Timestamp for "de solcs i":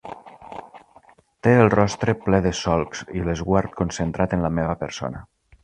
2.47-3.23